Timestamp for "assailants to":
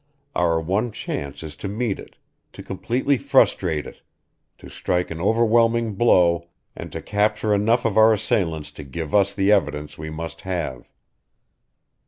8.11-8.83